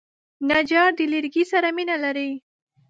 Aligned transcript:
نجار 0.49 0.91
د 0.97 1.01
لرګي 1.13 1.43
سره 1.51 1.67
مینه 1.75 1.95
لري. 2.03 2.31